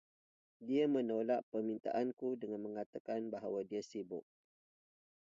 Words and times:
Dia 0.67 0.85
menolak 0.95 1.41
permintaanku 1.53 2.29
dengan 2.41 2.61
mengatakan 2.67 3.21
bahwa 3.33 3.59
dia 3.69 3.81
sibuk. 3.89 4.25